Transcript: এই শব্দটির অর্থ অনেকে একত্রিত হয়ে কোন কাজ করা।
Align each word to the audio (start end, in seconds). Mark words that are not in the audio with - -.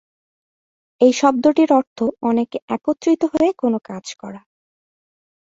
এই 1.01 1.13
শব্দটির 1.13 1.69
অর্থ 1.73 1.97
অনেকে 2.21 2.57
একত্রিত 2.75 3.21
হয়ে 3.33 3.51
কোন 3.53 3.73
কাজ 3.89 4.05
করা। 4.21 4.41